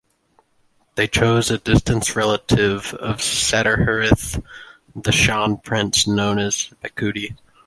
[0.95, 4.43] They chose a distant relative of Setthathirath,
[4.95, 7.37] the Shan Prince known as Mekuti.